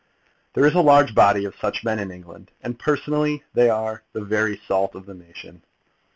There 0.55 0.65
is 0.65 0.73
a 0.73 0.81
large 0.81 1.13
body 1.13 1.45
of 1.45 1.53
such 1.55 1.83
men 1.83 1.99
in 1.99 2.09
England, 2.09 2.49
and, 2.63 2.79
personally, 2.79 3.43
they 3.53 3.69
are 3.69 4.01
the 4.13 4.23
very 4.25 4.59
salt 4.67 4.95
of 4.95 5.05
the 5.05 5.13
nation. 5.13 5.61